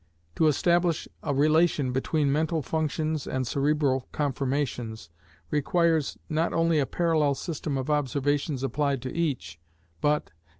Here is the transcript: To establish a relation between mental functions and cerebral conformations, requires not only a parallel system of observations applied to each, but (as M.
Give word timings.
To 0.37 0.47
establish 0.47 1.07
a 1.21 1.31
relation 1.31 1.91
between 1.91 2.31
mental 2.31 2.63
functions 2.63 3.27
and 3.27 3.45
cerebral 3.45 4.07
conformations, 4.11 5.09
requires 5.51 6.17
not 6.27 6.53
only 6.53 6.79
a 6.79 6.87
parallel 6.87 7.35
system 7.35 7.77
of 7.77 7.91
observations 7.91 8.63
applied 8.63 9.03
to 9.03 9.15
each, 9.15 9.59
but 10.01 10.31
(as 10.31 10.31
M. 10.31 10.33